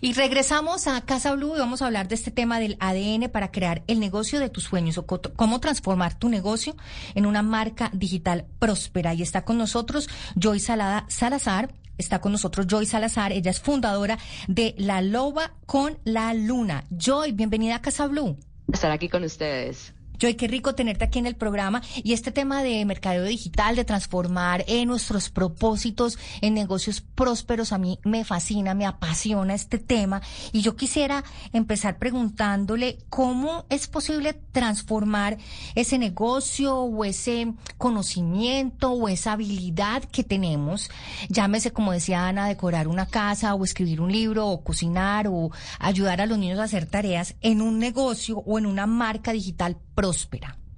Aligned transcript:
Y 0.00 0.12
regresamos 0.12 0.86
a 0.86 1.00
Casa 1.02 1.34
Blue 1.34 1.54
y 1.56 1.58
vamos 1.58 1.82
a 1.82 1.86
hablar 1.86 2.08
de 2.08 2.14
este 2.14 2.30
tema 2.30 2.60
del 2.60 2.76
ADN 2.80 3.30
para 3.30 3.50
crear 3.50 3.82
el 3.86 4.00
negocio 4.00 4.40
de 4.40 4.50
tus 4.50 4.64
sueños 4.64 4.98
o 4.98 5.06
cómo 5.06 5.60
transformar 5.60 6.18
tu 6.18 6.28
negocio 6.28 6.76
en 7.14 7.26
una 7.26 7.42
marca 7.42 7.90
digital 7.92 8.46
próspera. 8.58 9.14
Y 9.14 9.22
está 9.22 9.44
con 9.44 9.58
nosotros 9.58 10.08
Joy 10.36 10.60
Salada 10.60 11.06
Salazar. 11.08 11.72
Está 11.96 12.20
con 12.20 12.32
nosotros 12.32 12.66
Joy 12.66 12.86
Salazar. 12.86 13.32
Ella 13.32 13.50
es 13.50 13.60
fundadora 13.60 14.18
de 14.48 14.74
La 14.76 15.00
Loba 15.00 15.54
con 15.66 15.98
la 16.04 16.34
Luna. 16.34 16.84
Joy, 16.90 17.32
bienvenida 17.32 17.76
a 17.76 17.82
Casa 17.82 18.06
Blue. 18.08 18.36
Estar 18.72 18.90
aquí 18.90 19.08
con 19.08 19.22
ustedes. 19.22 19.93
Joy, 20.18 20.34
qué 20.34 20.46
rico 20.46 20.74
tenerte 20.74 21.04
aquí 21.04 21.18
en 21.18 21.26
el 21.26 21.34
programa. 21.34 21.82
Y 22.02 22.12
este 22.12 22.30
tema 22.30 22.62
de 22.62 22.84
mercadeo 22.84 23.24
digital, 23.24 23.74
de 23.74 23.84
transformar 23.84 24.64
en 24.68 24.88
nuestros 24.88 25.28
propósitos 25.28 26.18
en 26.40 26.54
negocios 26.54 27.00
prósperos, 27.00 27.72
a 27.72 27.78
mí 27.78 27.98
me 28.04 28.24
fascina, 28.24 28.74
me 28.74 28.86
apasiona 28.86 29.54
este 29.54 29.78
tema. 29.78 30.22
Y 30.52 30.60
yo 30.60 30.76
quisiera 30.76 31.24
empezar 31.52 31.98
preguntándole 31.98 32.98
cómo 33.08 33.66
es 33.70 33.88
posible 33.88 34.34
transformar 34.52 35.38
ese 35.74 35.98
negocio 35.98 36.78
o 36.78 37.04
ese 37.04 37.52
conocimiento 37.76 38.92
o 38.92 39.08
esa 39.08 39.32
habilidad 39.32 40.04
que 40.04 40.22
tenemos, 40.22 40.90
llámese, 41.28 41.72
como 41.72 41.92
decía 41.92 42.28
Ana, 42.28 42.46
decorar 42.46 42.86
una 42.86 43.06
casa 43.06 43.54
o 43.54 43.64
escribir 43.64 44.00
un 44.00 44.12
libro 44.12 44.46
o 44.46 44.62
cocinar 44.62 45.26
o 45.28 45.50
ayudar 45.80 46.20
a 46.20 46.26
los 46.26 46.38
niños 46.38 46.60
a 46.60 46.64
hacer 46.64 46.86
tareas 46.86 47.34
en 47.40 47.62
un 47.62 47.78
negocio 47.78 48.38
o 48.38 48.58
en 48.58 48.66
una 48.66 48.86
marca 48.86 49.32
digital 49.32 49.76
próspera. 49.94 50.03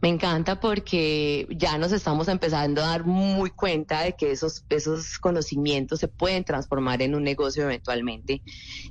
Me 0.02 0.10
encanta 0.10 0.60
porque 0.60 1.48
ya 1.50 1.78
nos 1.78 1.90
estamos 1.90 2.28
empezando 2.28 2.82
a 2.82 2.88
dar 2.88 3.04
muy 3.04 3.50
cuenta 3.50 4.02
de 4.02 4.12
que 4.12 4.30
esos, 4.30 4.64
esos 4.68 5.18
conocimientos 5.18 6.00
se 6.00 6.08
pueden 6.08 6.44
transformar 6.44 7.02
en 7.02 7.14
un 7.14 7.24
negocio 7.24 7.64
eventualmente. 7.64 8.42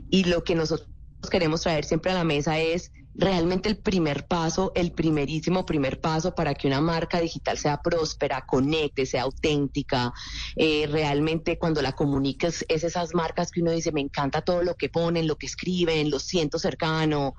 Y 0.09 0.23
lo 0.25 0.43
que 0.43 0.55
nosotros 0.55 0.89
queremos 1.29 1.61
traer 1.61 1.85
siempre 1.85 2.11
a 2.11 2.15
la 2.15 2.23
mesa 2.23 2.59
es 2.59 2.91
realmente 3.17 3.69
el 3.69 3.77
primer 3.77 4.27
paso, 4.27 4.71
el 4.75 4.91
primerísimo 4.91 5.65
primer 5.65 6.01
paso 6.01 6.35
para 6.35 6.53
que 6.53 6.67
una 6.67 6.81
marca 6.81 7.21
digital 7.21 7.57
sea 7.57 7.81
próspera, 7.81 8.45
conecte, 8.45 9.05
sea 9.05 9.23
auténtica. 9.23 10.11
Eh, 10.55 10.87
realmente 10.91 11.57
cuando 11.57 11.81
la 11.81 11.93
comunicas 11.93 12.65
es 12.67 12.83
esas 12.83 13.13
marcas 13.13 13.51
que 13.51 13.61
uno 13.61 13.71
dice, 13.71 13.91
me 13.91 14.01
encanta 14.01 14.41
todo 14.41 14.63
lo 14.63 14.75
que 14.75 14.89
ponen, 14.89 15.27
lo 15.27 15.37
que 15.37 15.45
escriben, 15.45 16.09
lo 16.09 16.19
siento 16.19 16.59
cercano 16.59 17.35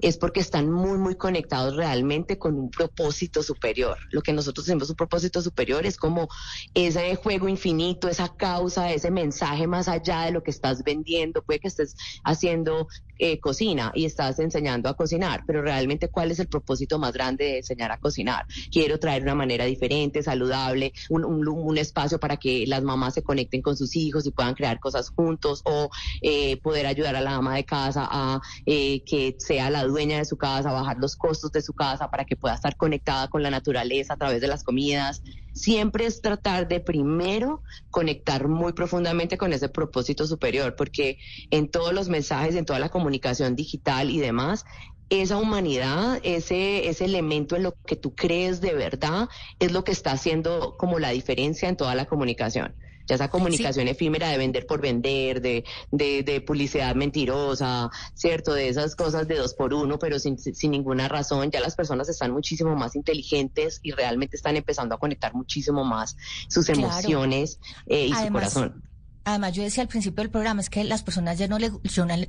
es 0.00 0.18
porque 0.18 0.40
están 0.40 0.70
muy, 0.70 0.98
muy 0.98 1.16
conectados 1.16 1.76
realmente 1.76 2.38
con 2.38 2.54
un 2.58 2.70
propósito 2.70 3.42
superior. 3.42 3.96
Lo 4.10 4.22
que 4.22 4.32
nosotros 4.32 4.66
tenemos 4.66 4.90
un 4.90 4.96
propósito 4.96 5.42
superior 5.42 5.86
es 5.86 5.96
como 5.96 6.28
ese 6.74 7.14
juego 7.16 7.48
infinito, 7.48 8.08
esa 8.08 8.28
causa, 8.28 8.92
ese 8.92 9.10
mensaje 9.10 9.66
más 9.66 9.88
allá 9.88 10.22
de 10.22 10.32
lo 10.32 10.42
que 10.42 10.50
estás 10.50 10.82
vendiendo. 10.84 11.42
Puede 11.42 11.60
que 11.60 11.68
estés 11.68 11.96
haciendo 12.24 12.88
eh, 13.18 13.40
cocina 13.40 13.92
y 13.94 14.04
estás 14.04 14.38
enseñando 14.40 14.90
a 14.90 14.94
cocinar, 14.94 15.42
pero 15.46 15.62
realmente 15.62 16.08
cuál 16.08 16.30
es 16.30 16.38
el 16.38 16.48
propósito 16.48 16.98
más 16.98 17.12
grande 17.12 17.44
de 17.44 17.56
enseñar 17.58 17.90
a 17.90 17.98
cocinar. 17.98 18.44
Quiero 18.70 18.98
traer 18.98 19.22
una 19.22 19.34
manera 19.34 19.64
diferente, 19.64 20.22
saludable, 20.22 20.92
un, 21.08 21.76
espacio 21.78 22.18
para 22.18 22.36
que 22.36 22.66
las 22.66 22.82
mamás 22.82 23.14
se 23.14 23.22
conecten 23.22 23.60
con 23.62 23.76
sus 23.76 23.96
hijos 23.96 24.26
y 24.26 24.30
puedan 24.30 24.54
crear 24.54 24.80
cosas 24.80 25.10
juntos 25.10 25.62
o 25.64 25.90
eh, 26.22 26.58
poder 26.58 26.86
ayudar 26.86 27.16
a 27.16 27.20
la 27.20 27.34
ama 27.34 27.54
de 27.56 27.64
casa 27.64 28.06
a 28.10 28.40
eh, 28.64 29.02
que 29.04 29.34
sea 29.38 29.68
la 29.70 29.85
dueña 29.90 30.18
de 30.18 30.24
su 30.24 30.36
casa, 30.36 30.72
bajar 30.72 30.98
los 30.98 31.16
costos 31.16 31.52
de 31.52 31.62
su 31.62 31.72
casa 31.72 32.10
para 32.10 32.24
que 32.24 32.36
pueda 32.36 32.54
estar 32.54 32.76
conectada 32.76 33.28
con 33.28 33.42
la 33.42 33.50
naturaleza 33.50 34.14
a 34.14 34.16
través 34.16 34.40
de 34.40 34.48
las 34.48 34.64
comidas. 34.64 35.22
Siempre 35.52 36.06
es 36.06 36.20
tratar 36.20 36.68
de 36.68 36.80
primero 36.80 37.62
conectar 37.90 38.48
muy 38.48 38.72
profundamente 38.72 39.38
con 39.38 39.52
ese 39.52 39.68
propósito 39.68 40.26
superior, 40.26 40.76
porque 40.76 41.18
en 41.50 41.68
todos 41.70 41.92
los 41.92 42.08
mensajes, 42.08 42.54
en 42.54 42.64
toda 42.64 42.78
la 42.78 42.88
comunicación 42.88 43.56
digital 43.56 44.10
y 44.10 44.18
demás, 44.18 44.64
esa 45.08 45.36
humanidad, 45.36 46.18
ese, 46.24 46.88
ese 46.88 47.04
elemento 47.04 47.56
en 47.56 47.62
lo 47.62 47.74
que 47.86 47.96
tú 47.96 48.14
crees 48.14 48.60
de 48.60 48.74
verdad, 48.74 49.28
es 49.60 49.72
lo 49.72 49.84
que 49.84 49.92
está 49.92 50.12
haciendo 50.12 50.76
como 50.78 50.98
la 50.98 51.10
diferencia 51.10 51.68
en 51.68 51.76
toda 51.76 51.94
la 51.94 52.06
comunicación 52.06 52.74
ya 53.06 53.14
esa 53.14 53.28
comunicación 53.28 53.88
efímera 53.88 54.28
de 54.28 54.38
vender 54.38 54.66
por 54.66 54.80
vender, 54.80 55.40
de, 55.40 55.64
de, 55.90 56.22
de, 56.22 56.40
publicidad 56.40 56.94
mentirosa, 56.94 57.90
¿cierto? 58.14 58.54
De 58.54 58.68
esas 58.68 58.94
cosas 58.96 59.28
de 59.28 59.36
dos 59.36 59.54
por 59.54 59.74
uno, 59.74 59.98
pero 59.98 60.18
sin, 60.18 60.38
sin 60.38 60.70
ninguna 60.70 61.08
razón, 61.08 61.50
ya 61.50 61.60
las 61.60 61.74
personas 61.74 62.08
están 62.08 62.32
muchísimo 62.32 62.74
más 62.76 62.96
inteligentes 62.96 63.80
y 63.82 63.92
realmente 63.92 64.36
están 64.36 64.56
empezando 64.56 64.94
a 64.94 64.98
conectar 64.98 65.34
muchísimo 65.34 65.84
más 65.84 66.16
sus 66.48 66.68
emociones 66.68 67.58
eh, 67.86 68.06
y 68.06 68.12
su 68.14 68.32
corazón. 68.32 68.85
Además, 69.28 69.54
yo 69.54 69.64
decía 69.64 69.82
al 69.82 69.88
principio 69.88 70.22
del 70.22 70.30
programa, 70.30 70.60
es 70.60 70.70
que 70.70 70.84
las 70.84 71.02
personas 71.02 71.36
ya 71.36 71.48
no, 71.48 71.58
les, 71.58 71.72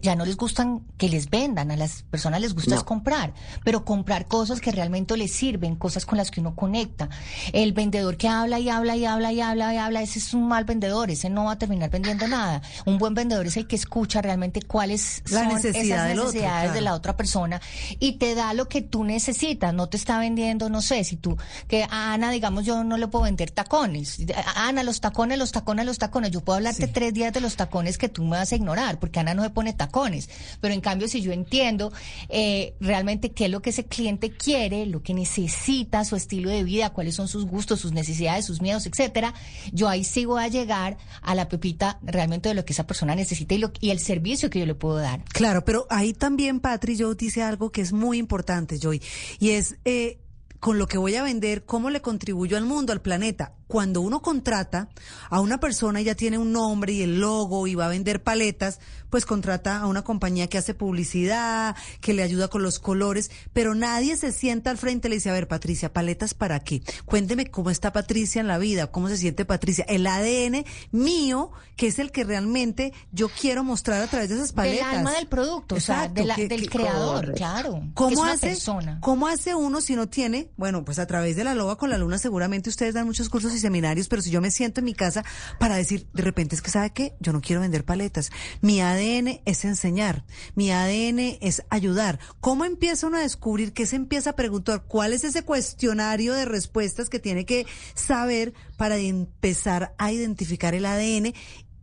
ya 0.01 0.15
no 0.15 0.25
les 0.25 0.35
gustan 0.35 0.81
que 0.97 1.07
les 1.09 1.29
vendan, 1.29 1.69
a 1.69 1.77
las 1.77 2.01
personas 2.01 2.41
les 2.41 2.55
gusta 2.55 2.81
comprar, 2.81 3.35
pero 3.63 3.85
comprar 3.85 4.25
cosas 4.25 4.59
que 4.59 4.71
realmente 4.71 5.15
les 5.15 5.31
sirven, 5.31 5.75
cosas 5.75 6.07
con 6.07 6.17
las 6.17 6.31
que 6.31 6.41
uno 6.41 6.55
conecta. 6.55 7.07
El 7.53 7.73
vendedor 7.73 8.17
que 8.17 8.27
habla 8.27 8.57
y 8.57 8.69
habla 8.69 8.95
y 8.95 9.05
habla 9.05 9.31
y 9.31 9.41
habla 9.41 9.75
y 9.75 9.77
habla, 9.77 10.01
ese 10.01 10.17
es 10.17 10.33
un 10.33 10.47
mal 10.47 10.65
vendedor, 10.65 11.11
ese 11.11 11.29
no 11.29 11.45
va 11.45 11.51
a 11.51 11.57
terminar 11.59 11.91
vendiendo 11.91 12.27
nada. 12.27 12.63
Un 12.87 12.97
buen 12.97 13.13
vendedor 13.13 13.45
es 13.45 13.57
el 13.57 13.67
que 13.67 13.75
escucha 13.75 14.23
realmente 14.23 14.63
cuáles 14.63 15.21
son 15.23 15.51
esas 15.51 15.63
necesidades 15.63 16.73
de 16.73 16.81
la 16.81 16.95
otra 16.95 17.15
persona 17.15 17.61
y 17.99 18.13
te 18.13 18.33
da 18.33 18.55
lo 18.55 18.67
que 18.67 18.81
tú 18.81 19.03
necesitas, 19.03 19.71
no 19.71 19.87
te 19.87 19.97
está 19.97 20.17
vendiendo, 20.17 20.67
no 20.71 20.81
sé, 20.81 21.03
si 21.03 21.15
tú, 21.15 21.37
que 21.67 21.83
a 21.83 22.13
Ana, 22.13 22.31
digamos, 22.31 22.65
yo 22.65 22.83
no 22.83 22.97
le 22.97 23.07
puedo 23.07 23.25
vender 23.25 23.51
tacones. 23.51 24.17
Ana, 24.55 24.81
los 24.81 24.99
tacones, 24.99 25.37
los 25.37 25.51
tacones, 25.51 25.85
los 25.85 25.99
tacones, 25.99 26.31
yo 26.31 26.41
puedo 26.41 26.57
hablarte 26.57 26.86
tres 26.87 27.13
días 27.13 27.33
de 27.33 27.41
los 27.41 27.55
tacones 27.55 27.97
que 27.97 28.09
tú 28.09 28.23
me 28.23 28.37
vas 28.37 28.51
a 28.51 28.55
ignorar, 28.55 28.99
porque 28.99 29.19
Ana 29.19 29.33
no 29.33 29.43
se 29.43 29.49
pone 29.49 29.73
tacones. 29.73 30.29
Pero 30.61 30.73
en 30.73 30.81
cambio, 30.81 31.07
si 31.07 31.21
yo 31.21 31.31
entiendo 31.31 31.91
eh, 32.29 32.75
realmente 32.79 33.31
qué 33.31 33.45
es 33.45 33.51
lo 33.51 33.61
que 33.61 33.71
ese 33.71 33.85
cliente 33.85 34.31
quiere, 34.31 34.85
lo 34.85 35.01
que 35.01 35.13
necesita, 35.13 36.03
su 36.05 36.15
estilo 36.15 36.49
de 36.49 36.63
vida, 36.63 36.91
cuáles 36.91 37.15
son 37.15 37.27
sus 37.27 37.45
gustos, 37.45 37.79
sus 37.79 37.91
necesidades, 37.91 38.45
sus 38.45 38.61
miedos, 38.61 38.85
etcétera, 38.85 39.33
yo 39.71 39.89
ahí 39.89 40.03
sí 40.03 40.25
voy 40.25 40.43
a 40.43 40.47
llegar 40.47 40.97
a 41.21 41.35
la 41.35 41.47
pepita 41.47 41.99
realmente 42.03 42.49
de 42.49 42.55
lo 42.55 42.65
que 42.65 42.73
esa 42.73 42.87
persona 42.87 43.15
necesita 43.15 43.55
y, 43.55 43.59
lo, 43.59 43.71
y 43.79 43.91
el 43.91 43.99
servicio 43.99 44.49
que 44.49 44.59
yo 44.59 44.65
le 44.65 44.75
puedo 44.75 44.97
dar. 44.97 45.23
Claro, 45.25 45.63
pero 45.63 45.87
ahí 45.89 46.13
también, 46.13 46.59
Patri, 46.59 46.95
yo 46.95 47.13
dice 47.15 47.43
algo 47.43 47.71
que 47.71 47.81
es 47.81 47.93
muy 47.93 48.17
importante, 48.17 48.79
Joy, 48.79 49.01
y 49.39 49.51
es... 49.51 49.77
Eh, 49.85 50.19
con 50.59 50.79
lo 50.79 50.87
que 50.87 50.97
voy 50.97 51.13
a 51.13 51.21
vender, 51.21 51.65
cómo 51.65 51.91
le 51.91 52.01
contribuyo 52.01 52.57
al 52.57 52.65
mundo, 52.65 52.91
al 52.91 52.99
planeta 52.99 53.56
cuando 53.67 54.01
uno 54.01 54.21
contrata 54.21 54.89
a 55.29 55.41
una 55.41 55.59
persona 55.59 56.01
y 56.01 56.05
ya 56.05 56.15
tiene 56.15 56.37
un 56.37 56.51
nombre 56.51 56.93
y 56.93 57.01
el 57.01 57.19
logo 57.19 57.67
y 57.67 57.75
va 57.75 57.85
a 57.85 57.89
vender 57.89 58.23
paletas, 58.23 58.79
pues 59.09 59.25
contrata 59.25 59.77
a 59.77 59.87
una 59.87 60.03
compañía 60.03 60.47
que 60.47 60.57
hace 60.57 60.73
publicidad, 60.73 61.75
que 62.01 62.13
le 62.13 62.23
ayuda 62.23 62.47
con 62.47 62.63
los 62.63 62.79
colores, 62.79 63.31
pero 63.53 63.75
nadie 63.75 64.15
se 64.17 64.31
sienta 64.31 64.71
al 64.71 64.77
frente 64.77 65.07
y 65.07 65.09
le 65.09 65.15
dice, 65.17 65.29
a 65.29 65.33
ver, 65.33 65.47
Patricia, 65.47 65.93
paletas 65.93 66.33
para 66.33 66.59
qué? 66.59 66.81
Cuénteme 67.05 67.47
cómo 67.47 67.69
está 67.69 67.91
Patricia 67.93 68.39
en 68.39 68.47
la 68.47 68.57
vida, 68.57 68.87
cómo 68.87 69.09
se 69.09 69.17
siente 69.17 69.45
Patricia. 69.45 69.85
El 69.87 70.07
ADN 70.07 70.65
mío, 70.91 71.51
que 71.75 71.87
es 71.87 71.99
el 71.99 72.11
que 72.11 72.23
realmente 72.23 72.93
yo 73.11 73.29
quiero 73.29 73.63
mostrar 73.63 74.01
a 74.01 74.07
través 74.07 74.29
de 74.29 74.35
esas 74.35 74.53
paletas. 74.53 74.87
Del 74.87 74.97
alma 74.99 75.13
del 75.13 75.27
producto, 75.27 75.75
o 75.75 75.79
sea, 75.79 76.07
del 76.07 76.69
creador, 76.69 77.33
claro. 77.33 77.83
¿Cómo 77.93 78.23
hace, 78.23 78.57
¿Cómo 79.01 79.27
hace 79.27 79.55
uno 79.55 79.81
si 79.81 79.95
no 79.95 80.07
tiene? 80.07 80.49
Bueno, 80.57 80.85
pues 80.85 80.99
a 80.99 81.05
través 81.05 81.35
de 81.35 81.43
la 81.43 81.55
loba 81.55 81.77
con 81.77 81.89
la 81.89 81.97
luna 81.97 82.17
seguramente 82.17 82.69
ustedes 82.69 82.93
dan 82.93 83.05
muchos 83.05 83.29
cursos 83.29 83.53
seminarios, 83.59 84.07
pero 84.07 84.21
si 84.21 84.29
yo 84.29 84.41
me 84.41 84.51
siento 84.51 84.81
en 84.81 84.85
mi 84.85 84.93
casa 84.93 85.23
para 85.59 85.75
decir, 85.75 86.07
de 86.13 86.23
repente 86.23 86.55
es 86.55 86.61
que, 86.61 86.71
¿sabe 86.71 86.91
qué? 86.91 87.13
Yo 87.19 87.33
no 87.33 87.41
quiero 87.41 87.61
vender 87.61 87.85
paletas. 87.85 88.31
Mi 88.61 88.81
ADN 88.81 89.41
es 89.45 89.65
enseñar. 89.65 90.25
Mi 90.55 90.71
ADN 90.71 91.37
es 91.41 91.63
ayudar. 91.69 92.19
¿Cómo 92.39 92.65
empieza 92.65 93.07
uno 93.07 93.17
a 93.17 93.21
descubrir 93.21 93.73
qué 93.73 93.85
se 93.85 93.95
empieza 93.95 94.31
a 94.31 94.35
preguntar? 94.35 94.83
¿Cuál 94.87 95.13
es 95.13 95.23
ese 95.23 95.43
cuestionario 95.43 96.33
de 96.33 96.45
respuestas 96.45 97.09
que 97.09 97.19
tiene 97.19 97.45
que 97.45 97.65
saber 97.95 98.53
para 98.77 98.97
empezar 98.97 99.95
a 99.97 100.11
identificar 100.11 100.75
el 100.75 100.85
ADN 100.85 101.33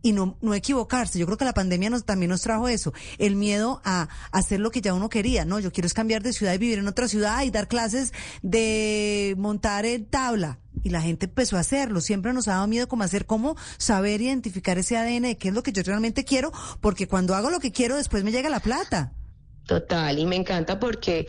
y 0.05 0.11
no, 0.11 0.37
no 0.39 0.53
equivocarse. 0.53 1.17
Yo 1.17 1.25
creo 1.25 1.35
que 1.39 1.45
la 1.45 1.55
pandemia 1.55 1.89
nos, 1.89 2.05
también 2.05 2.29
nos 2.29 2.41
trajo 2.41 2.67
eso, 2.67 2.93
el 3.17 3.35
miedo 3.35 3.81
a, 3.83 4.07
hacer 4.31 4.59
lo 4.59 4.69
que 4.69 4.79
ya 4.79 4.93
uno 4.93 5.09
quería, 5.09 5.45
¿no? 5.45 5.59
Yo 5.59 5.71
quiero 5.71 5.87
es 5.87 5.95
cambiar 5.95 6.21
de 6.21 6.31
ciudad 6.31 6.53
y 6.53 6.59
vivir 6.59 6.77
en 6.77 6.87
otra 6.87 7.07
ciudad 7.07 7.41
y 7.41 7.49
dar 7.49 7.67
clases 7.67 8.13
de 8.43 9.33
montar 9.39 9.83
en 9.87 10.05
tabla. 10.05 10.59
Y 10.83 10.91
la 10.91 11.01
gente 11.01 11.25
empezó 11.25 11.57
a 11.57 11.61
hacerlo. 11.61 12.01
Siempre 12.01 12.33
nos 12.33 12.47
ha 12.47 12.51
dado 12.51 12.67
miedo 12.67 12.87
como 12.87 13.01
hacer, 13.01 13.25
cómo 13.25 13.55
saber 13.79 14.21
identificar 14.21 14.77
ese 14.77 14.95
ADN 14.95 15.23
de 15.23 15.37
qué 15.39 15.47
es 15.47 15.55
lo 15.55 15.63
que 15.63 15.71
yo 15.71 15.81
realmente 15.81 16.23
quiero, 16.23 16.51
porque 16.81 17.07
cuando 17.07 17.33
hago 17.33 17.49
lo 17.49 17.59
que 17.59 17.71
quiero, 17.71 17.95
después 17.95 18.23
me 18.23 18.31
llega 18.31 18.47
la 18.47 18.59
plata. 18.59 19.11
Total, 19.65 20.19
y 20.19 20.27
me 20.27 20.35
encanta 20.35 20.79
porque 20.79 21.25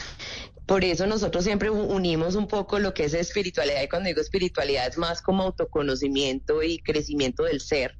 por 0.66 0.84
eso 0.84 1.06
nosotros 1.06 1.44
siempre 1.44 1.70
unimos 1.70 2.34
un 2.34 2.46
poco 2.46 2.78
lo 2.78 2.92
que 2.92 3.06
es 3.06 3.14
espiritualidad, 3.14 3.82
y 3.82 3.88
cuando 3.88 4.08
digo 4.08 4.20
espiritualidad 4.20 4.86
es 4.86 4.98
más 4.98 5.22
como 5.22 5.44
autoconocimiento 5.44 6.62
y 6.62 6.76
crecimiento 6.80 7.44
del 7.44 7.62
ser 7.62 7.96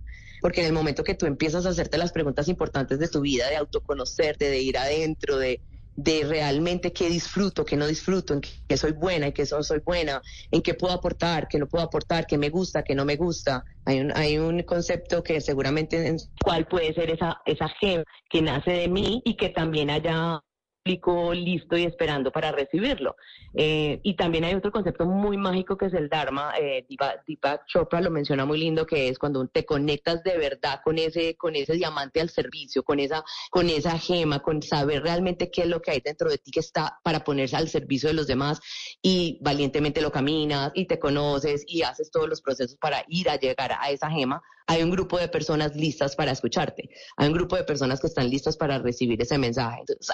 porque 0.46 0.60
en 0.60 0.69
el 0.69 0.72
momento 0.72 1.02
que 1.02 1.16
tú 1.16 1.26
empiezas 1.26 1.66
a 1.66 1.70
hacerte 1.70 1.98
las 1.98 2.12
preguntas 2.12 2.46
importantes 2.46 3.00
de 3.00 3.08
tu 3.08 3.20
vida, 3.20 3.50
de 3.50 3.56
autoconocerte, 3.56 4.48
de 4.48 4.60
ir 4.60 4.78
adentro, 4.78 5.38
de 5.38 5.60
de 5.96 6.25
realmente 6.25 6.93
qué 6.93 7.08
disfruto, 7.08 7.64
qué 7.64 7.76
no 7.76 7.84
disfruto, 7.84 8.32
en 8.32 8.43
qué 8.69 8.76
soy 8.76 8.93
buena, 8.93 9.26
en 9.26 9.32
qué 9.32 9.44
no 9.50 9.64
soy 9.64 9.81
buena, 9.84 10.22
en 10.52 10.62
qué 10.62 10.75
puedo 10.75 10.94
aportar, 10.94 11.48
qué 11.48 11.58
no 11.58 11.66
puedo 11.66 11.82
aportar, 11.82 12.26
qué 12.28 12.38
me 12.38 12.48
gusta, 12.48 12.84
qué 12.84 12.94
no 12.94 13.04
me 13.04 13.16
gusta. 13.16 13.64
Hay 13.84 13.98
un, 13.98 14.12
hay 14.16 14.38
un 14.38 14.62
concepto 14.62 15.25
que 15.25 15.40
seguramente 15.40 16.06
en 16.06 16.19
cuál 16.44 16.69
puede 16.69 16.94
ser 16.94 17.10
esa, 17.10 17.40
esa 17.44 17.69
gem 17.81 18.04
que 18.31 18.40
nace 18.40 18.70
de 18.70 18.87
mí 18.88 19.22
y 19.25 19.37
que 19.37 19.49
también 19.49 19.90
haya 19.90 20.40
listo 20.87 21.77
y 21.77 21.85
esperando 21.85 22.31
para 22.31 22.53
recibirlo. 22.53 23.17
Eh, 23.55 24.00
y 24.03 24.15
también 24.15 24.44
hay 24.44 24.55
otro 24.55 24.71
concepto 24.71 25.06
muy 25.06 25.37
mágico 25.37 25.77
que 25.77 25.87
es 25.87 25.94
el 25.94 26.09
Dharma. 26.09 26.53
Eh, 26.59 26.87
Deepak, 26.88 27.67
Chopra 27.67 28.00
lo 28.00 28.11
menciona 28.11 28.44
muy 28.44 28.59
lindo, 28.59 28.87
que 28.87 29.09
es 29.09 29.19
cuando 29.19 29.47
te 29.49 29.65
conectas 29.65 30.23
de 30.23 30.37
verdad 30.38 30.81
con 30.85 30.99
ese, 30.99 31.37
con 31.37 31.56
ese 31.56 31.75
diamante 31.75 32.21
al 32.21 32.31
servicio, 32.31 32.83
con 32.83 33.00
esa, 33.00 33.25
con 33.50 33.69
esa 33.69 33.99
gema, 33.99 34.41
con 34.41 34.62
saber 34.62 35.03
realmente 35.03 35.50
qué 35.50 35.62
es 35.62 35.69
lo 35.69 35.81
que 35.81 35.93
hay 35.93 36.00
dentro 36.00 36.29
de 36.31 36.38
ti 36.38 36.50
que 36.50 36.61
está 36.61 36.99
para 37.03 37.25
ponerse 37.25 37.56
al 37.56 37.69
servicio 37.69 38.09
de 38.09 38.15
los 38.15 38.27
demás 38.27 38.61
y 39.03 39.38
valientemente 39.43 40.00
lo 40.00 40.12
caminas 40.12 40.73
y 40.75 40.87
te 40.87 40.99
conoces 40.99 41.65
y 41.67 41.83
haces 41.83 42.11
todos 42.11 42.29
los 42.29 42.43
procesos 42.43 42.77
para 42.77 43.05
ir 43.09 43.29
a 43.29 43.37
llegar 43.37 43.73
a 43.79 43.91
esa 43.91 44.11
gema. 44.11 44.43
Hay 44.69 44.83
un 44.83 44.91
grupo 44.91 45.19
de 45.19 45.29
personas 45.29 45.77
listas 45.77 46.17
para 46.17 46.33
escucharte. 46.33 46.88
Hay 47.17 47.29
un 47.29 47.35
grupo 47.35 47.56
de 47.56 47.65
personas 47.65 48.00
que 48.00 48.09
están 48.09 48.29
listas 48.29 48.56
para 48.56 48.79
recibir 48.79 49.21
ese 49.23 49.38
mensaje. 49.38 49.81
Entonces, 49.81 50.11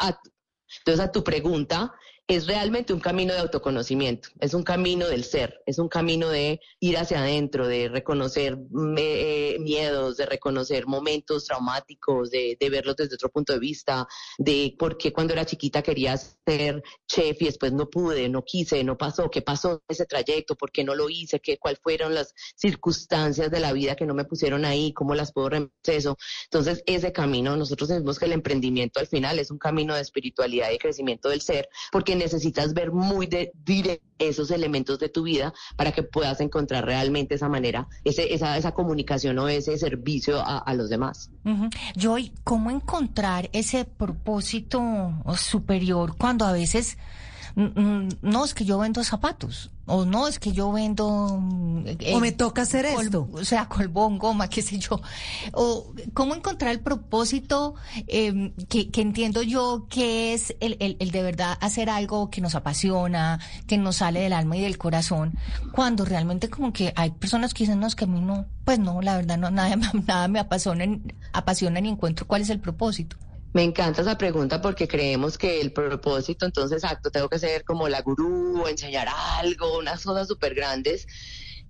entonces, 0.78 1.04
a 1.04 1.12
tu 1.12 1.22
pregunta, 1.22 1.94
es 2.34 2.46
realmente 2.46 2.92
un 2.92 3.00
camino 3.00 3.32
de 3.32 3.40
autoconocimiento, 3.40 4.28
es 4.40 4.54
un 4.54 4.62
camino 4.62 5.06
del 5.06 5.24
ser, 5.24 5.60
es 5.66 5.78
un 5.78 5.88
camino 5.88 6.28
de 6.28 6.60
ir 6.80 6.96
hacia 6.96 7.20
adentro, 7.20 7.66
de 7.66 7.88
reconocer 7.88 8.58
eh, 8.96 9.56
miedos, 9.60 10.16
de 10.16 10.26
reconocer 10.26 10.86
momentos 10.86 11.44
traumáticos, 11.44 12.30
de, 12.30 12.56
verlos 12.70 12.96
desde 12.96 13.16
otro 13.16 13.28
punto 13.28 13.52
de 13.52 13.58
vista, 13.58 14.06
de 14.38 14.74
por 14.78 14.96
qué 14.96 15.12
cuando 15.12 15.34
era 15.34 15.44
chiquita 15.44 15.82
quería 15.82 16.16
ser 16.16 16.82
chef 17.06 17.42
y 17.42 17.46
después 17.46 17.72
no 17.72 17.90
pude, 17.90 18.28
no 18.28 18.44
quise, 18.44 18.82
no 18.82 18.96
pasó, 18.96 19.30
qué 19.30 19.42
pasó 19.42 19.72
en 19.72 19.80
ese 19.88 20.06
trayecto, 20.06 20.56
por 20.56 20.70
qué 20.70 20.84
no 20.84 20.94
lo 20.94 21.10
hice, 21.10 21.40
qué, 21.40 21.58
cuáles 21.58 21.80
fueron 21.82 22.14
las 22.14 22.34
circunstancias 22.56 23.50
de 23.50 23.60
la 23.60 23.72
vida 23.72 23.96
que 23.96 24.06
no 24.06 24.14
me 24.14 24.24
pusieron 24.24 24.64
ahí, 24.64 24.92
cómo 24.92 25.14
las 25.14 25.32
puedo 25.32 25.50
reemplazar. 25.50 25.72
Entonces, 26.44 26.82
ese 26.86 27.12
camino, 27.12 27.56
nosotros 27.56 27.88
decimos 27.88 28.18
que 28.18 28.26
el 28.26 28.32
emprendimiento 28.32 29.00
al 29.00 29.06
final 29.06 29.38
es 29.38 29.50
un 29.50 29.58
camino 29.58 29.94
de 29.94 30.00
espiritualidad 30.00 30.70
y 30.70 30.78
crecimiento 30.78 31.28
del 31.28 31.40
ser, 31.40 31.68
porque 31.90 32.14
necesitas 32.22 32.74
ver 32.74 32.92
muy 32.92 33.26
de 33.26 33.52
esos 34.18 34.50
elementos 34.50 34.98
de 34.98 35.08
tu 35.08 35.24
vida 35.24 35.52
para 35.76 35.92
que 35.92 36.02
puedas 36.02 36.40
encontrar 36.40 36.84
realmente 36.84 37.34
esa 37.34 37.48
manera, 37.48 37.88
ese, 38.04 38.32
esa, 38.32 38.56
esa 38.56 38.72
comunicación 38.72 39.38
o 39.38 39.48
ese 39.48 39.76
servicio 39.78 40.42
a, 40.44 40.72
los 40.74 40.88
demás. 40.88 41.30
Yo, 41.96 42.16
¿cómo 42.44 42.70
encontrar 42.70 43.50
ese 43.52 43.84
propósito 43.84 44.80
superior 45.36 46.16
cuando 46.16 46.44
a 46.44 46.52
veces 46.52 46.96
no 47.54 48.44
es 48.44 48.54
que 48.54 48.64
yo 48.64 48.78
vendo 48.78 49.04
zapatos 49.04 49.70
o 49.86 50.04
no 50.04 50.28
es 50.28 50.38
que 50.38 50.52
yo 50.52 50.72
vendo 50.72 51.06
o 51.06 52.20
me 52.20 52.32
toca 52.32 52.62
hacer 52.62 52.86
esto 52.86 53.28
o 53.32 53.44
sea 53.44 53.68
colbón 53.68 54.18
goma 54.18 54.48
qué 54.48 54.62
sé 54.62 54.78
yo. 54.78 55.00
O 55.52 55.92
cómo 56.14 56.34
encontrar 56.34 56.70
el 56.70 56.80
propósito 56.80 57.74
em, 58.06 58.52
que, 58.68 58.88
entiendo 58.94 59.42
yo 59.42 59.86
que 59.90 60.34
es 60.34 60.54
el, 60.60 60.76
el, 60.78 61.10
de 61.10 61.22
verdad 61.22 61.58
hacer 61.60 61.90
algo 61.90 62.30
que 62.30 62.40
nos 62.40 62.54
apasiona 62.54 63.40
que 63.66 63.76
nos 63.76 63.96
sale 63.96 64.20
del 64.20 64.32
alma 64.32 64.56
y 64.56 64.62
del 64.62 64.78
corazón 64.78 65.34
cuando 65.72 66.04
realmente 66.04 66.48
como 66.48 66.72
que 66.72 66.92
hay 66.96 67.10
personas 67.10 67.52
que 67.52 67.64
dicen 67.64 67.80
no 67.80 67.86
es 67.86 67.94
que 67.94 68.04
a 68.04 68.08
mí 68.08 68.20
no 68.20 68.46
pues 68.64 68.78
no 68.78 69.02
la 69.02 69.16
verdad 69.16 69.36
no 69.36 69.50
nada, 69.50 69.76
nada 70.06 70.28
me 70.28 70.38
apasiona, 70.38 70.84
apasiona 71.32 71.80
ni 71.80 71.88
encuentro 71.88 72.26
cuál 72.26 72.42
es 72.42 72.50
el 72.50 72.60
propósito 72.60 73.16
me 73.52 73.62
encanta 73.62 74.02
esa 74.02 74.16
pregunta 74.18 74.60
porque 74.60 74.88
creemos 74.88 75.36
que 75.38 75.60
el 75.60 75.72
propósito, 75.72 76.46
entonces, 76.46 76.84
acto, 76.84 77.10
tengo 77.10 77.28
que 77.28 77.38
ser 77.38 77.64
como 77.64 77.88
la 77.88 78.00
gurú 78.02 78.62
o 78.62 78.68
enseñar 78.68 79.08
algo, 79.38 79.78
unas 79.78 80.02
cosas 80.04 80.28
súper 80.28 80.54
grandes 80.54 81.06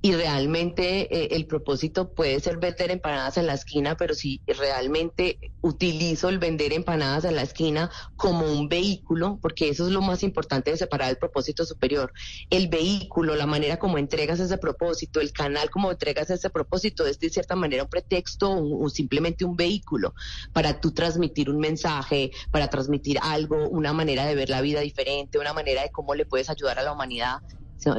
y 0.04 0.14
realmente 0.14 1.02
eh, 1.16 1.28
el 1.36 1.46
propósito 1.46 2.12
puede 2.12 2.40
ser 2.40 2.56
vender 2.56 2.90
empanadas 2.90 3.36
en 3.36 3.46
la 3.46 3.54
esquina, 3.54 3.96
pero 3.96 4.14
si 4.14 4.42
realmente 4.48 5.38
utilizo 5.60 6.28
el 6.28 6.40
vender 6.40 6.72
empanadas 6.72 7.24
en 7.24 7.36
la 7.36 7.42
esquina 7.42 7.88
como 8.16 8.46
un 8.46 8.68
vehículo, 8.68 9.38
porque 9.40 9.68
eso 9.68 9.86
es 9.86 9.92
lo 9.92 10.02
más 10.02 10.24
importante 10.24 10.72
de 10.72 10.76
separar 10.76 11.08
el 11.08 11.18
propósito 11.18 11.64
superior, 11.64 12.12
el 12.50 12.66
vehículo, 12.66 13.36
la 13.36 13.46
manera 13.46 13.78
como 13.78 13.96
entregas 13.96 14.40
ese 14.40 14.58
propósito, 14.58 15.20
el 15.20 15.32
canal 15.32 15.70
como 15.70 15.92
entregas 15.92 16.30
ese 16.30 16.50
propósito 16.50 17.06
es 17.06 17.20
de 17.20 17.30
cierta 17.30 17.54
manera 17.54 17.84
un 17.84 17.88
pretexto 17.88 18.50
o, 18.50 18.90
simplemente 18.90 19.44
un 19.44 19.54
vehículo 19.54 20.14
para 20.52 20.80
tú 20.80 20.90
transmitir 20.92 21.48
un 21.48 21.58
mensaje, 21.58 22.32
para 22.50 22.66
transmitir 22.66 23.20
algo, 23.22 23.68
una 23.68 23.92
manera 23.92 24.26
de 24.26 24.34
ver 24.34 24.50
la 24.50 24.62
vida 24.62 24.80
diferente, 24.80 25.38
una 25.38 25.52
manera 25.52 25.82
de 25.82 25.90
cómo 25.90 26.16
le 26.16 26.26
puedes 26.26 26.50
ayudar 26.50 26.80
a 26.80 26.82
la 26.82 26.92
humanidad 26.92 27.38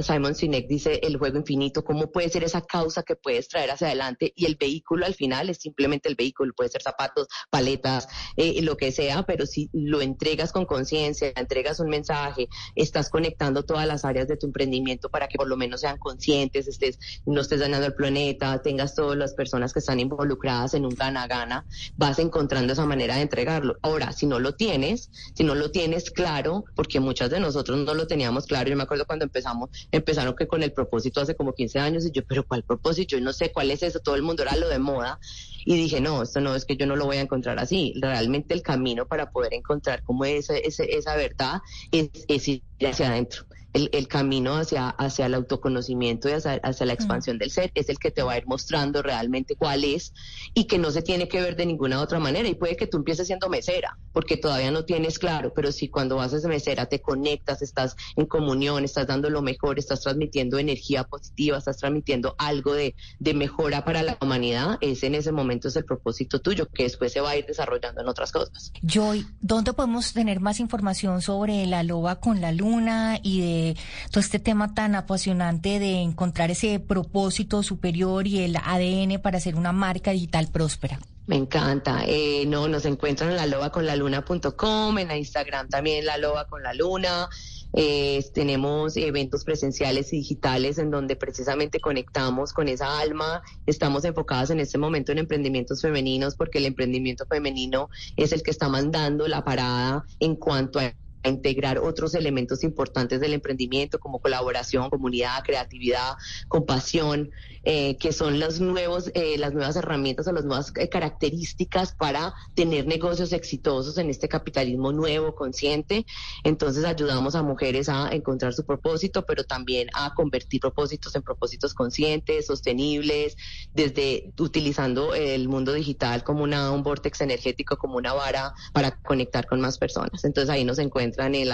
Simon 0.02 0.36
Sinek 0.36 0.68
dice 0.68 1.00
el 1.04 1.18
juego 1.18 1.38
infinito, 1.38 1.84
cómo 1.84 2.12
puede 2.12 2.30
ser 2.30 2.44
esa 2.44 2.62
causa 2.62 3.04
que 3.04 3.16
puedes 3.16 3.48
traer 3.50 3.72
hacia 3.72 3.88
adelante 3.88 4.32
y 4.36 4.46
el 4.46 4.56
vehículo 4.56 5.06
al 5.06 5.14
final 5.14 5.50
es 5.50 5.58
simplemente 5.58 6.08
el 6.08 6.16
vehículo, 6.16 6.54
puede 6.56 6.70
ser 6.70 6.82
zapatos, 6.82 7.28
paletas, 7.50 8.08
eh, 8.38 8.62
lo 8.62 8.78
que 8.78 8.92
sea, 8.92 9.24
pero 9.24 9.46
si 9.46 9.70
lo 9.74 10.02
entregas 10.02 10.52
con 10.52 10.66
conciencia, 10.66 11.34
entregas 11.36 11.80
un 11.80 11.90
mensaje, 11.90 12.48
estás 12.76 13.10
conectando 13.10 13.64
todas 13.64 13.86
las 13.86 14.06
áreas 14.06 14.28
de 14.28 14.38
tu 14.38 14.48
emprendimiento 14.48 15.10
para 15.10 15.28
que 15.28 15.38
por 15.38 15.48
lo 15.48 15.58
menos 15.58 15.82
sean 15.82 15.98
conscientes, 15.98 16.68
estés, 16.68 16.98
no 17.26 17.42
estés 17.42 17.60
dañando 17.60 17.88
el 17.88 17.94
planeta, 17.94 18.62
tengas 18.62 18.96
todas 18.96 19.18
las 19.18 19.34
personas 19.34 19.74
que 19.74 19.80
están 19.80 20.00
involucradas 20.00 20.74
en 20.74 20.86
un 20.86 20.96
gana-gana, 20.96 21.66
vas 21.98 22.20
encontrando 22.20 22.74
esa 22.74 22.86
manera 22.86 23.16
de 23.16 23.22
entregarlo. 23.22 23.78
Ahora, 23.82 24.12
si 24.14 24.26
no 24.26 24.40
lo 24.40 24.56
tienes, 24.56 25.10
si 25.34 25.44
no 25.44 25.56
lo 25.56 25.72
tienes 25.72 26.12
claro, 26.12 26.64
porque 26.76 27.00
muchas 27.00 27.30
de 27.30 27.40
nosotros 27.40 27.80
no 27.80 27.94
lo 27.94 28.08
teníamos 28.08 28.46
claro, 28.46 28.70
yo 28.70 28.78
me 28.78 28.84
acuerdo 28.84 29.06
cuando 29.06 29.26
empezamos 29.26 29.70
empezaron 29.92 30.36
que 30.36 30.48
con 30.48 30.64
el 30.64 30.72
propósito 30.72 31.22
hace 31.22 31.36
como 31.36 31.54
15 31.54 31.80
años 31.80 32.06
y 32.06 32.12
yo, 32.12 32.24
pero 32.24 32.46
¿cuál 32.46 32.64
propósito? 32.64 33.18
Yo 33.18 33.24
no 33.24 33.34
sé 33.34 33.52
cuál 33.52 33.72
es 33.72 33.84
eso, 33.84 34.00
todo 34.00 34.16
el 34.16 34.24
mundo 34.24 34.44
era 34.44 34.56
lo 34.56 34.70
de 34.70 34.80
moda. 34.80 35.20
Y 35.66 35.76
dije, 35.76 36.02
no, 36.02 36.24
esto 36.24 36.42
no 36.42 36.56
es 36.56 36.66
que 36.66 36.76
yo 36.76 36.86
no 36.86 36.96
lo 36.96 37.06
voy 37.06 37.18
a 37.18 37.22
encontrar 37.22 37.58
así, 37.60 37.94
realmente 38.02 38.54
el 38.54 38.62
camino 38.62 39.06
para 39.06 39.32
poder 39.32 39.54
encontrar 39.54 40.04
como 40.04 40.26
esa, 40.26 40.58
esa, 40.58 40.84
esa 40.84 41.16
verdad 41.16 41.62
es, 41.92 42.10
es 42.28 42.48
ir 42.48 42.64
hacia 42.82 43.10
adentro 43.10 43.46
el, 43.74 44.08
camino 44.08 44.56
hacia, 44.56 44.90
hacia 44.90 45.26
el 45.26 45.34
autoconocimiento 45.34 46.30
y 46.30 46.34
hacia, 46.34 46.86
la 46.86 46.94
expansión 46.94 47.38
del 47.38 47.52
ser 47.52 47.72
es 47.74 47.90
el 47.90 47.98
que 47.98 48.12
te 48.12 48.22
va 48.22 48.34
a 48.34 48.38
ir 48.38 48.46
mostrando 48.46 49.02
realmente 49.02 49.56
cuál 49.56 49.84
es 49.84 50.14
y 50.54 50.66
que 50.66 50.78
no 50.78 50.92
se 50.92 51.02
tiene 51.02 51.28
que 51.28 51.42
ver 51.42 51.56
de 51.56 51.66
ninguna 51.66 52.02
otra 52.02 52.20
manera. 52.20 52.48
Y 52.48 52.56
puede 52.56 52.76
que 52.76 52.88
tú 52.88 52.98
empieces 52.98 53.28
siendo 53.28 53.50
mesera, 53.50 53.98
porque 54.12 54.38
todavía 54.38 54.72
no 54.72 54.86
tienes 54.86 55.18
claro, 55.18 55.54
pero 55.56 55.72
si 55.72 55.90
cuando 55.90 56.18
vas 56.18 56.34
a 56.34 56.40
ser 56.40 56.50
mesera 56.50 56.86
te 56.86 57.02
conectas, 57.02 57.62
estás 57.62 57.96
en 58.16 58.26
comunión, 58.26 58.84
estás 58.84 59.08
dando 59.08 59.30
lo 59.30 59.42
mejor, 59.42 59.80
estás 59.80 60.02
transmitiendo 60.02 60.60
energía 60.60 61.04
positiva, 61.04 61.58
estás 61.58 61.78
transmitiendo 61.78 62.36
algo 62.38 62.74
de, 62.74 62.96
de 63.20 63.34
mejora 63.34 63.84
para 63.86 64.04
la 64.04 64.18
humanidad, 64.22 64.78
ese 64.82 65.08
en 65.08 65.16
ese 65.16 65.32
momento 65.32 65.68
es 65.68 65.76
el 65.76 65.86
propósito 65.86 66.40
tuyo, 66.40 66.68
que 66.68 66.84
después 66.84 67.12
se 67.12 67.22
va 67.22 67.32
a 67.32 67.38
ir 67.38 67.46
desarrollando 67.46 68.02
en 68.02 68.08
otras 68.08 68.32
cosas. 68.32 68.72
Joy, 68.84 69.26
¿dónde 69.42 69.74
podemos 69.74 70.14
tener 70.14 70.40
más 70.40 70.60
información 70.60 71.22
sobre 71.22 71.66
la 71.66 71.84
loba 71.84 72.20
con 72.20 72.40
la 72.40 72.52
luna 72.52 73.20
y 73.24 73.42
de 73.42 73.63
todo 74.10 74.20
este 74.20 74.40
tema 74.40 74.74
tan 74.74 74.96
apasionante 74.96 75.80
de 75.80 76.02
encontrar 76.02 76.52
ese 76.52 76.80
propósito 76.80 77.64
superior 77.64 78.28
y 78.28 78.40
el 78.40 78.56
ADN 78.56 79.22
para 79.22 79.38
hacer 79.38 79.56
una 79.56 79.72
marca 79.72 80.12
digital 80.12 80.48
próspera. 80.52 81.00
Me 81.26 81.38
encanta. 81.38 82.04
Eh, 82.06 82.46
no, 82.48 82.68
nos 82.68 82.86
encuentran 82.86 83.30
en 83.30 83.38
la 83.38 83.46
loba 83.46 83.72
con 83.72 83.86
la 83.86 83.96
luna.com, 83.96 84.98
en 84.98 85.12
Instagram 85.12 85.70
también 85.70 86.06
la 86.06 86.18
loba 86.18 86.48
con 86.48 86.64
la 86.64 86.74
luna. 86.74 87.30
Eh, 87.76 88.24
tenemos 88.36 88.96
eventos 88.98 89.44
presenciales 89.44 90.14
y 90.14 90.18
digitales 90.18 90.78
en 90.78 90.92
donde 90.92 91.16
precisamente 91.16 91.80
conectamos 91.80 92.54
con 92.54 92.68
esa 92.68 93.00
alma. 93.00 93.42
Estamos 93.66 94.06
enfocadas 94.06 94.52
en 94.52 94.60
este 94.60 94.78
momento 94.78 95.12
en 95.12 95.18
emprendimientos 95.18 95.82
femeninos 95.82 96.36
porque 96.36 96.60
el 96.60 96.66
emprendimiento 96.66 97.26
femenino 97.26 97.90
es 98.16 98.32
el 98.32 98.44
que 98.44 98.52
está 98.52 98.70
mandando 98.70 99.28
la 99.28 99.44
parada 99.44 100.06
en 100.20 100.36
cuanto 100.36 100.80
a 100.80 100.94
a 101.24 101.30
integrar 101.30 101.80
otros 101.80 102.14
elementos 102.16 102.64
importantes 102.64 103.20
del 103.20 103.34
emprendimiento 103.34 104.00
como 104.00 104.20
colaboración, 104.20 104.90
comunidad, 104.90 105.44
creatividad, 105.44 106.14
compasión, 106.48 107.32
eh, 107.64 107.96
que 107.98 108.12
son 108.12 108.40
los 108.40 108.60
nuevos, 108.60 109.10
eh, 109.14 109.38
las 109.38 109.54
nuevas 109.54 109.78
herramientas 109.78 110.28
o 110.28 110.34
las 110.34 110.44
nuevas 110.44 110.74
eh, 110.76 110.90
características 110.90 111.94
para 111.94 112.34
tener 112.56 112.86
negocios 112.86 113.32
exitosos 113.32 113.98
en 113.98 114.10
este 114.10 114.28
capitalismo 114.28 114.92
nuevo, 114.92 115.34
consciente. 115.34 116.06
Entonces 116.44 116.84
ayudamos 116.84 117.36
a 117.36 117.42
mujeres 117.42 117.88
a 117.88 118.10
encontrar 118.12 118.54
su 118.54 118.66
propósito, 118.66 119.26
pero 119.26 119.46
también 119.46 119.88
a 119.94 120.14
convertir 120.14 120.60
propósitos 120.60 121.16
en 121.16 121.22
propósitos 121.22 121.74
conscientes, 121.74 122.48
sostenibles, 122.48 123.38
desde 123.74 124.34
utilizando 124.38 125.16
el 125.16 125.48
mundo 125.48 125.72
digital 125.72 126.24
como 126.24 126.44
una, 126.44 126.72
un 126.72 126.84
vortex 126.84 127.22
energético, 127.22 127.78
como 127.78 127.96
una 127.96 128.14
vara 128.14 128.54
para 128.74 129.00
conectar 129.02 129.48
con 129.48 129.62
más 129.62 129.78
personas. 129.78 130.26
Entonces 130.26 130.50
ahí 130.50 130.66
nos 130.66 130.80
encuentran 130.80 131.13
en 131.18 131.50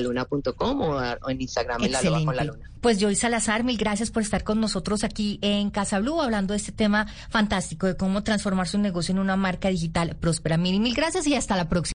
luna.com 0.00 0.80
o, 0.80 0.96
o 0.96 1.30
en 1.30 1.40
Instagram 1.40 1.82
en 1.82 1.92
la 1.92 2.02
loba 2.02 2.24
con 2.24 2.36
la 2.36 2.44
luna. 2.44 2.70
Pues 2.80 3.00
Joy 3.00 3.16
Salazar, 3.16 3.64
mil 3.64 3.76
gracias 3.78 4.10
por 4.10 4.22
estar 4.22 4.44
con 4.44 4.60
nosotros 4.60 5.02
aquí 5.02 5.38
en 5.42 5.70
Casa 5.70 5.98
Blue 5.98 6.20
hablando 6.20 6.52
de 6.52 6.58
este 6.58 6.72
tema 6.72 7.06
fantástico 7.30 7.86
de 7.86 7.96
cómo 7.96 8.22
transformar 8.22 8.68
su 8.68 8.78
negocio 8.78 9.12
en 9.12 9.18
una 9.18 9.36
marca 9.36 9.68
digital 9.68 10.16
próspera. 10.16 10.56
Mil, 10.56 10.78
mil 10.80 10.94
gracias 10.94 11.26
y 11.26 11.34
hasta 11.34 11.56
la 11.56 11.68
próxima. 11.68 11.84